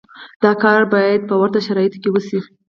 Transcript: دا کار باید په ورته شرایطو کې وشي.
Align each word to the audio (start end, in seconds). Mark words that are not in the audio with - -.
دا 0.43 0.51
کار 0.63 0.81
باید 0.93 1.21
په 1.29 1.35
ورته 1.41 1.59
شرایطو 1.67 1.97
کې 2.03 2.09
وشي. 2.11 2.39